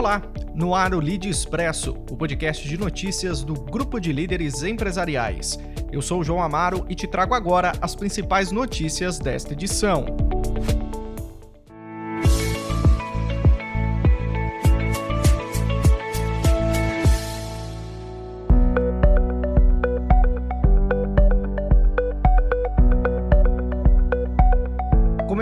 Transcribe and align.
Olá, 0.00 0.22
no 0.54 0.74
ar 0.74 0.94
o 0.94 0.98
Lead 0.98 1.28
Expresso, 1.28 1.90
o 2.10 2.16
podcast 2.16 2.66
de 2.66 2.78
notícias 2.78 3.44
do 3.44 3.52
Grupo 3.52 4.00
de 4.00 4.14
Líderes 4.14 4.62
Empresariais. 4.62 5.58
Eu 5.92 6.00
sou 6.00 6.20
o 6.20 6.24
João 6.24 6.42
Amaro 6.42 6.86
e 6.88 6.94
te 6.94 7.06
trago 7.06 7.34
agora 7.34 7.72
as 7.82 7.94
principais 7.94 8.50
notícias 8.50 9.18
desta 9.18 9.52
edição. 9.52 10.06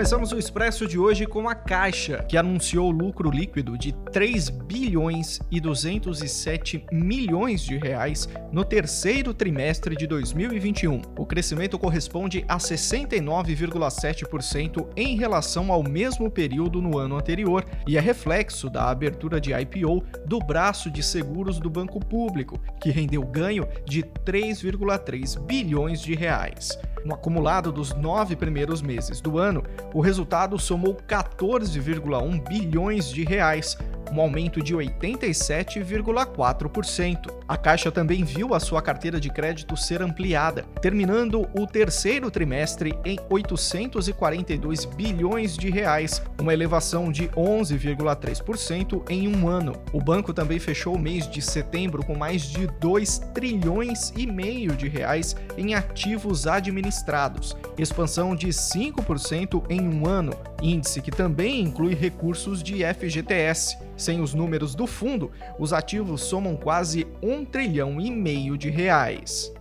Começamos 0.09 0.31
o 0.31 0.39
Expresso 0.39 0.87
de 0.87 0.97
hoje 0.97 1.27
com 1.27 1.47
a 1.47 1.53
Caixa, 1.53 2.25
que 2.27 2.35
anunciou 2.35 2.89
lucro 2.89 3.29
líquido 3.29 3.77
de 3.77 3.91
3 4.11 4.49
bilhões 4.49 5.39
e 5.51 5.61
207 5.61 6.83
milhões 6.91 7.61
de 7.61 7.77
reais 7.77 8.27
no 8.51 8.65
terceiro 8.65 9.35
trimestre 9.35 9.95
de 9.95 10.07
2021. 10.07 11.03
O 11.15 11.27
crescimento 11.27 11.77
corresponde 11.77 12.43
a 12.47 12.57
69,7% 12.57 14.87
em 14.97 15.15
relação 15.15 15.71
ao 15.71 15.83
mesmo 15.83 16.31
período 16.31 16.81
no 16.81 16.97
ano 16.97 17.15
anterior 17.15 17.63
e 17.87 17.95
é 17.95 17.99
reflexo 17.99 18.67
da 18.67 18.89
abertura 18.89 19.39
de 19.39 19.53
IPO 19.53 20.03
do 20.25 20.39
braço 20.39 20.89
de 20.89 21.03
seguros 21.03 21.59
do 21.59 21.69
Banco 21.69 21.99
Público, 21.99 22.59
que 22.81 22.89
rendeu 22.89 23.23
ganho 23.23 23.67
de 23.85 24.01
3,3 24.01 25.39
bilhões 25.39 26.01
de 26.01 26.15
reais. 26.15 26.79
No 27.05 27.13
acumulado 27.13 27.71
dos 27.71 27.93
nove 27.93 28.35
primeiros 28.35 28.81
meses 28.81 29.21
do 29.21 29.37
ano, 29.37 29.63
o 29.93 29.98
resultado 29.99 30.57
somou 30.57 30.95
14,1 30.95 32.47
bilhões 32.47 33.09
de 33.09 33.23
reais, 33.23 33.77
um 34.11 34.21
aumento 34.21 34.61
de 34.61 34.75
87,4%. 34.75 37.31
A 37.47 37.57
Caixa 37.57 37.91
também 37.91 38.23
viu 38.23 38.53
a 38.53 38.59
sua 38.59 38.79
carteira 38.81 39.19
de 39.19 39.29
crédito 39.29 39.75
ser 39.75 40.01
ampliada, 40.01 40.63
terminando 40.81 41.49
o 41.53 41.65
terceiro 41.65 42.31
trimestre 42.31 42.93
em 43.05 43.17
842 43.29 44.85
bilhões 44.85 45.57
de 45.57 45.69
reais, 45.69 46.21
uma 46.39 46.53
elevação 46.53 47.11
de 47.11 47.27
11,3% 47.29 49.03
em 49.09 49.27
um 49.27 49.47
ano. 49.47 49.73
O 49.91 50.01
banco 50.01 50.33
também 50.33 50.59
fechou 50.59 50.95
o 50.95 50.99
mês 50.99 51.29
de 51.29 51.41
setembro 51.41 52.05
com 52.05 52.15
mais 52.15 52.43
de 52.43 52.67
2 52.79 53.19
trilhões 53.33 54.13
e 54.15 54.25
meio 54.25 54.75
de 54.75 54.87
reais 54.87 55.35
em 55.57 55.73
ativos 55.73 56.47
administrados, 56.47 57.57
expansão 57.77 58.35
de 58.35 58.47
5% 58.47 59.63
em 59.69 59.81
um 59.81 60.07
ano, 60.07 60.33
índice 60.61 61.01
que 61.01 61.11
também 61.11 61.61
inclui 61.61 61.93
recursos 61.93 62.61
de 62.61 62.83
FGTS. 62.83 63.77
Sem 63.95 64.21
os 64.21 64.33
números 64.33 64.75
do 64.75 64.87
fundo, 64.87 65.31
os 65.57 65.73
ativos 65.73 66.21
somam 66.21 66.55
quase 66.55 67.07
um 67.21 67.43
trilhão 67.45 67.99
e 67.99 68.09
meio 68.09 68.57
de 68.57 68.69
reais. 68.69 69.51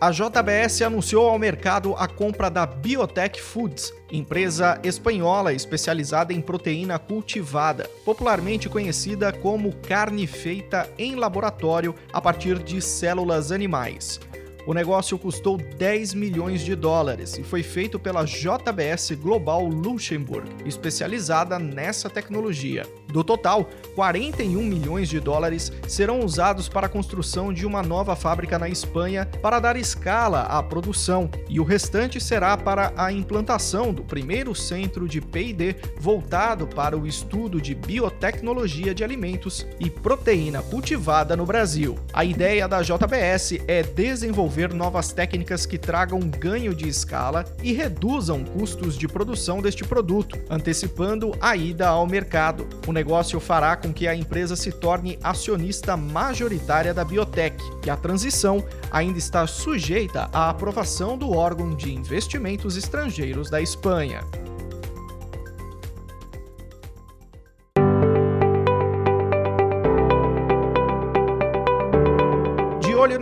A 0.00 0.10
JBS 0.10 0.80
anunciou 0.80 1.28
ao 1.28 1.38
mercado 1.38 1.94
a 1.94 2.08
compra 2.08 2.48
da 2.48 2.64
Biotech 2.64 3.38
Foods, 3.38 3.92
empresa 4.10 4.80
espanhola 4.82 5.52
especializada 5.52 6.32
em 6.32 6.40
proteína 6.40 6.98
cultivada, 6.98 7.86
popularmente 8.02 8.66
conhecida 8.66 9.30
como 9.30 9.76
carne 9.76 10.26
feita 10.26 10.88
em 10.96 11.16
laboratório 11.16 11.94
a 12.14 12.18
partir 12.18 12.60
de 12.60 12.80
células 12.80 13.52
animais. 13.52 14.18
O 14.66 14.74
negócio 14.74 15.18
custou 15.18 15.56
10 15.56 16.14
milhões 16.14 16.60
de 16.60 16.74
dólares 16.74 17.38
e 17.38 17.42
foi 17.42 17.62
feito 17.62 17.98
pela 17.98 18.24
JBS 18.24 19.12
Global 19.12 19.64
Luxemburg, 19.64 20.48
especializada 20.66 21.58
nessa 21.58 22.10
tecnologia. 22.10 22.86
Do 23.08 23.24
total, 23.24 23.68
41 23.94 24.62
milhões 24.62 25.08
de 25.08 25.18
dólares 25.18 25.72
serão 25.88 26.20
usados 26.20 26.68
para 26.68 26.86
a 26.86 26.90
construção 26.90 27.52
de 27.52 27.66
uma 27.66 27.82
nova 27.82 28.14
fábrica 28.14 28.58
na 28.58 28.68
Espanha 28.68 29.26
para 29.42 29.58
dar 29.58 29.76
escala 29.76 30.42
à 30.42 30.62
produção, 30.62 31.28
e 31.48 31.58
o 31.58 31.64
restante 31.64 32.20
será 32.20 32.56
para 32.56 32.92
a 32.96 33.10
implantação 33.10 33.92
do 33.92 34.04
primeiro 34.04 34.54
centro 34.54 35.08
de 35.08 35.20
PD 35.20 35.74
voltado 35.98 36.66
para 36.66 36.96
o 36.96 37.06
estudo 37.06 37.60
de 37.60 37.74
biotecnologia 37.74 38.94
de 38.94 39.02
alimentos 39.02 39.66
e 39.80 39.90
proteína 39.90 40.62
cultivada 40.62 41.34
no 41.36 41.46
Brasil. 41.46 41.98
A 42.12 42.24
ideia 42.24 42.68
da 42.68 42.82
JBS 42.82 43.60
é 43.66 43.82
desenvolver 43.82 44.49
desenvolver 44.50 44.74
novas 44.74 45.12
técnicas 45.12 45.64
que 45.64 45.78
tragam 45.78 46.18
ganho 46.20 46.74
de 46.74 46.88
escala 46.88 47.44
e 47.62 47.72
reduzam 47.72 48.44
custos 48.44 48.98
de 48.98 49.06
produção 49.06 49.62
deste 49.62 49.84
produto, 49.84 50.36
antecipando 50.50 51.32
a 51.40 51.54
ida 51.54 51.88
ao 51.88 52.06
mercado. 52.06 52.66
O 52.86 52.92
negócio 52.92 53.38
fará 53.38 53.76
com 53.76 53.92
que 53.92 54.08
a 54.08 54.14
empresa 54.14 54.56
se 54.56 54.72
torne 54.72 55.18
acionista 55.22 55.96
majoritária 55.96 56.92
da 56.92 57.04
biotech, 57.04 57.56
e 57.86 57.90
a 57.90 57.96
transição 57.96 58.64
ainda 58.90 59.18
está 59.18 59.46
sujeita 59.46 60.28
à 60.32 60.50
aprovação 60.50 61.16
do 61.16 61.30
órgão 61.30 61.74
de 61.74 61.94
investimentos 61.94 62.76
estrangeiros 62.76 63.48
da 63.48 63.62
Espanha. 63.62 64.20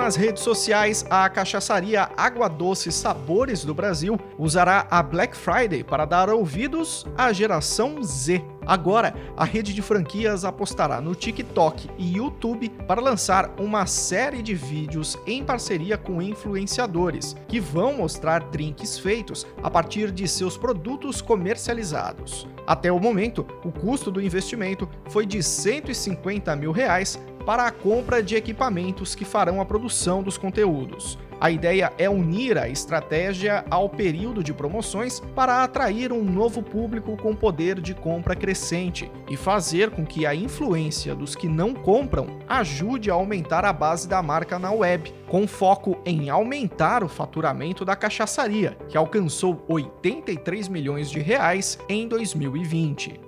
Nas 0.09 0.17
redes 0.17 0.43
sociais, 0.43 1.05
a 1.11 1.29
cachaçaria 1.29 2.09
Água 2.17 2.49
Doce 2.49 2.91
Sabores 2.91 3.63
do 3.63 3.75
Brasil 3.75 4.19
usará 4.39 4.87
a 4.91 5.03
Black 5.03 5.37
Friday 5.37 5.85
para 5.85 6.07
dar 6.07 6.31
ouvidos 6.31 7.05
à 7.15 7.31
geração 7.31 8.03
Z. 8.03 8.43
Agora, 8.67 9.15
a 9.37 9.45
rede 9.45 9.75
de 9.75 9.83
franquias 9.83 10.47
apostará 10.47 10.99
no 10.99 11.15
TikTok 11.15 11.91
e 11.99 12.17
YouTube 12.17 12.71
para 12.87 13.03
lançar 13.03 13.55
uma 13.59 13.85
série 13.85 14.41
de 14.41 14.55
vídeos 14.55 15.15
em 15.27 15.45
parceria 15.45 15.99
com 15.99 16.23
influenciadores, 16.23 17.37
que 17.47 17.61
vão 17.61 17.93
mostrar 17.93 18.45
drinks 18.45 18.99
feitos 18.99 19.47
a 19.63 19.71
partir 19.71 20.11
de 20.11 20.27
seus 20.27 20.57
produtos 20.57 21.21
comercializados. 21.21 22.49
Até 22.67 22.91
o 22.91 22.99
momento, 22.99 23.47
o 23.63 23.71
custo 23.71 24.11
do 24.11 24.23
investimento 24.23 24.89
foi 25.11 25.27
de 25.27 25.43
150 25.43 26.57
mil 26.57 26.73
reais 26.73 27.19
para 27.49 27.67
a 27.67 27.71
compra 27.71 28.23
de 28.23 28.37
equipamentos 28.37 29.15
que 29.15 29.25
farão 29.25 29.59
a 29.59 29.65
produção 29.65 30.23
dos 30.23 30.37
conteúdos. 30.37 31.19
A 31.41 31.51
ideia 31.51 31.91
é 31.97 32.07
unir 32.07 32.59
a 32.59 32.69
estratégia 32.69 33.65
ao 33.71 33.89
período 33.89 34.45
de 34.45 34.53
promoções 34.53 35.19
para 35.35 35.65
atrair 35.65 36.13
um 36.13 36.23
novo 36.23 36.63
público 36.63 37.17
com 37.17 37.35
poder 37.35 37.81
de 37.81 37.95
compra 37.95 38.37
crescente 38.37 39.11
e 39.31 39.35
fazer 39.35 39.89
com 39.89 40.05
que 40.05 40.27
a 40.27 40.35
influência 40.35 41.15
dos 41.15 41.35
que 41.35 41.49
não 41.49 41.73
compram 41.73 42.39
ajude 42.47 43.11
a 43.11 43.15
aumentar 43.15 43.65
a 43.65 43.73
base 43.73 44.07
da 44.07 44.23
marca 44.23 44.59
na 44.59 44.71
web, 44.71 45.11
com 45.27 45.47
foco 45.47 45.97
em 46.05 46.29
aumentar 46.29 47.03
o 47.03 47.09
faturamento 47.09 47.83
da 47.83 47.97
cachaçaria, 47.97 48.77
que 48.91 48.99
alcançou 48.99 49.65
83 49.69 50.69
milhões 50.69 51.11
de 51.11 51.21
reais 51.21 51.79
em 51.89 52.07
2020. 52.07 53.28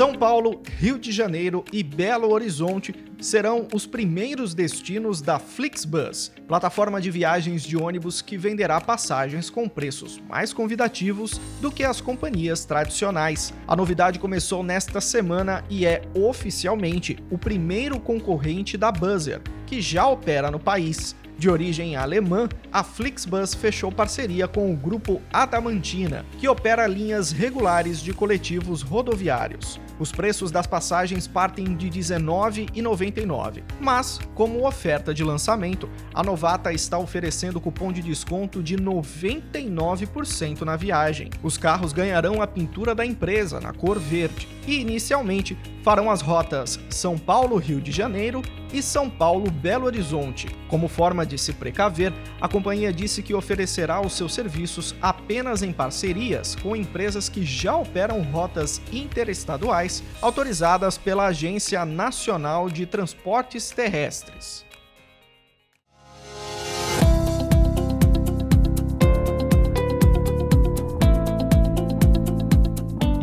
São 0.00 0.14
Paulo, 0.14 0.62
Rio 0.78 0.98
de 0.98 1.12
Janeiro 1.12 1.62
e 1.70 1.82
Belo 1.82 2.32
Horizonte 2.32 2.94
serão 3.20 3.68
os 3.70 3.84
primeiros 3.84 4.54
destinos 4.54 5.20
da 5.20 5.38
Flixbus, 5.38 6.32
plataforma 6.48 7.02
de 7.02 7.10
viagens 7.10 7.62
de 7.62 7.76
ônibus 7.76 8.22
que 8.22 8.38
venderá 8.38 8.80
passagens 8.80 9.50
com 9.50 9.68
preços 9.68 10.18
mais 10.26 10.54
convidativos 10.54 11.38
do 11.60 11.70
que 11.70 11.84
as 11.84 12.00
companhias 12.00 12.64
tradicionais. 12.64 13.52
A 13.68 13.76
novidade 13.76 14.18
começou 14.18 14.62
nesta 14.62 15.02
semana 15.02 15.62
e 15.68 15.84
é 15.84 16.00
oficialmente 16.14 17.18
o 17.30 17.36
primeiro 17.36 18.00
concorrente 18.00 18.78
da 18.78 18.90
Buzzer, 18.90 19.42
que 19.66 19.82
já 19.82 20.08
opera 20.08 20.50
no 20.50 20.58
país. 20.58 21.14
De 21.40 21.48
origem 21.48 21.96
alemã, 21.96 22.50
a 22.70 22.84
Flixbus 22.84 23.54
fechou 23.54 23.90
parceria 23.90 24.46
com 24.46 24.70
o 24.70 24.76
grupo 24.76 25.22
Adamantina, 25.32 26.26
que 26.38 26.46
opera 26.46 26.86
linhas 26.86 27.32
regulares 27.32 28.02
de 28.02 28.12
coletivos 28.12 28.82
rodoviários. 28.82 29.80
Os 29.98 30.12
preços 30.12 30.50
das 30.50 30.66
passagens 30.66 31.26
partem 31.26 31.74
de 31.74 31.86
R$ 31.86 31.92
19,99, 31.92 33.62
mas, 33.80 34.20
como 34.34 34.66
oferta 34.66 35.14
de 35.14 35.24
lançamento, 35.24 35.88
a 36.12 36.22
Novata 36.22 36.74
está 36.74 36.98
oferecendo 36.98 37.58
cupom 37.58 37.90
de 37.90 38.02
desconto 38.02 38.62
de 38.62 38.76
99% 38.76 40.60
na 40.60 40.76
viagem. 40.76 41.30
Os 41.42 41.56
carros 41.56 41.94
ganharão 41.94 42.42
a 42.42 42.46
pintura 42.46 42.94
da 42.94 43.06
empresa 43.06 43.58
na 43.60 43.72
cor 43.72 43.98
verde 43.98 44.46
e, 44.66 44.78
inicialmente, 44.78 45.56
farão 45.82 46.10
as 46.10 46.20
rotas 46.20 46.78
São 46.90 47.16
Paulo-Rio 47.16 47.80
de 47.80 47.92
Janeiro 47.92 48.42
e 48.72 48.82
São 48.82 49.10
Paulo 49.10 49.50
Belo 49.50 49.86
Horizonte. 49.86 50.48
Como 50.68 50.88
forma 50.88 51.26
de 51.26 51.36
se 51.38 51.52
precaver, 51.52 52.12
a 52.40 52.48
companhia 52.48 52.92
disse 52.92 53.22
que 53.22 53.34
oferecerá 53.34 54.00
os 54.00 54.12
seus 54.12 54.34
serviços 54.34 54.94
apenas 55.02 55.62
em 55.62 55.72
parcerias 55.72 56.54
com 56.54 56.76
empresas 56.76 57.28
que 57.28 57.44
já 57.44 57.76
operam 57.76 58.22
rotas 58.22 58.80
interestaduais 58.92 60.02
autorizadas 60.20 60.96
pela 60.96 61.26
Agência 61.26 61.84
Nacional 61.84 62.68
de 62.68 62.86
Transportes 62.86 63.70
Terrestres. 63.70 64.69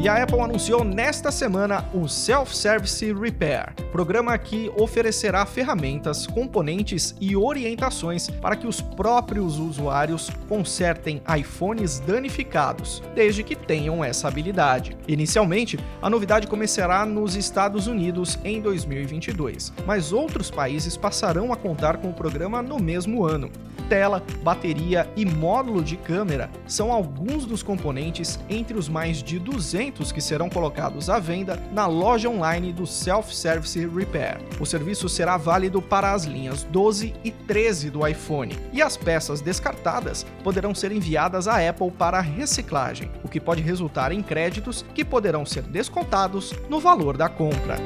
E 0.07 0.09
a 0.09 0.23
Apple 0.23 0.39
anunciou 0.39 0.85
nesta 0.85 1.33
semana 1.33 1.83
o 1.93 2.07
Self-Service 2.07 3.11
Repair, 3.11 3.73
programa 3.91 4.37
que 4.37 4.71
oferecerá 4.77 5.45
ferramentas, 5.45 6.25
componentes 6.25 7.13
e 7.19 7.35
orientações 7.35 8.29
para 8.29 8.55
que 8.55 8.65
os 8.65 8.79
próprios 8.79 9.59
usuários 9.59 10.29
consertem 10.47 11.21
iPhones 11.37 11.99
danificados, 11.99 13.03
desde 13.13 13.43
que 13.43 13.53
tenham 13.53 14.01
essa 14.01 14.29
habilidade. 14.29 14.97
Inicialmente, 15.09 15.77
a 16.01 16.09
novidade 16.09 16.47
começará 16.47 17.05
nos 17.05 17.35
Estados 17.35 17.85
Unidos 17.85 18.39
em 18.45 18.61
2022, 18.61 19.73
mas 19.85 20.13
outros 20.13 20.49
países 20.49 20.95
passarão 20.95 21.51
a 21.51 21.57
contar 21.57 21.97
com 21.97 22.11
o 22.11 22.13
programa 22.13 22.61
no 22.61 22.79
mesmo 22.79 23.25
ano 23.25 23.51
tela, 23.87 24.21
bateria 24.43 25.09
e 25.15 25.25
módulo 25.25 25.83
de 25.83 25.95
câmera 25.97 26.49
são 26.67 26.91
alguns 26.91 27.45
dos 27.45 27.63
componentes 27.63 28.39
entre 28.49 28.77
os 28.77 28.89
mais 28.89 29.23
de 29.23 29.39
200 29.39 29.96
que 29.97 30.21
serão 30.21 30.49
colocados 30.49 31.09
à 31.09 31.19
venda 31.19 31.61
na 31.71 31.87
loja 31.87 32.29
online 32.29 32.71
do 32.71 32.85
Self-Service 32.85 33.87
Repair. 33.87 34.37
O 34.59 34.65
serviço 34.65 35.09
será 35.09 35.37
válido 35.37 35.81
para 35.81 36.13
as 36.13 36.25
linhas 36.25 36.63
12 36.63 37.13
e 37.23 37.31
13 37.31 37.89
do 37.89 38.07
iPhone, 38.07 38.57
e 38.71 38.81
as 38.81 38.95
peças 38.95 39.41
descartadas 39.41 40.25
poderão 40.43 40.75
ser 40.75 40.91
enviadas 40.91 41.47
à 41.47 41.67
Apple 41.67 41.91
para 41.91 42.21
reciclagem, 42.21 43.11
o 43.23 43.27
que 43.27 43.39
pode 43.39 43.61
resultar 43.61 44.11
em 44.11 44.21
créditos 44.21 44.85
que 44.93 45.03
poderão 45.03 45.45
ser 45.45 45.63
descontados 45.63 46.53
no 46.69 46.79
valor 46.79 47.17
da 47.17 47.27
compra. 47.27 47.77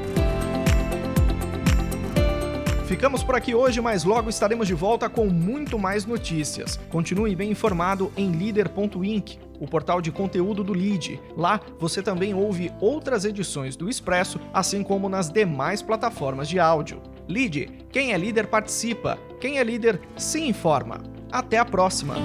Ficamos 2.92 3.22
por 3.22 3.34
aqui 3.34 3.54
hoje, 3.54 3.80
mas 3.80 4.04
logo 4.04 4.28
estaremos 4.28 4.66
de 4.68 4.74
volta 4.74 5.08
com 5.08 5.24
muito 5.24 5.78
mais 5.78 6.04
notícias. 6.04 6.78
Continue 6.90 7.34
bem 7.34 7.50
informado 7.50 8.12
em 8.18 8.30
leader.inc, 8.30 9.38
o 9.58 9.66
portal 9.66 10.02
de 10.02 10.12
conteúdo 10.12 10.62
do 10.62 10.74
Lead. 10.74 11.18
Lá 11.34 11.58
você 11.78 12.02
também 12.02 12.34
ouve 12.34 12.70
outras 12.82 13.24
edições 13.24 13.76
do 13.76 13.88
Expresso, 13.88 14.38
assim 14.52 14.82
como 14.82 15.08
nas 15.08 15.30
demais 15.30 15.80
plataformas 15.80 16.46
de 16.50 16.60
áudio. 16.60 17.00
Lead, 17.26 17.86
quem 17.90 18.12
é 18.12 18.18
líder 18.18 18.48
participa, 18.48 19.18
quem 19.40 19.58
é 19.58 19.64
líder 19.64 19.98
se 20.14 20.42
informa. 20.42 21.00
Até 21.32 21.56
a 21.56 21.64
próxima! 21.64 22.16